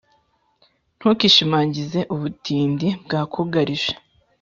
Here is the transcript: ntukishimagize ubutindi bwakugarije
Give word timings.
ntukishimagize 0.97 1.99
ubutindi 2.13 2.87
bwakugarije 3.03 3.91